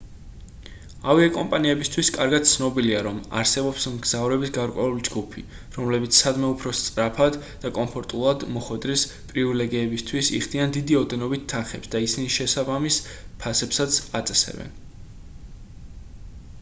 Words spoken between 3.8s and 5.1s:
მგზავრების გარკვეული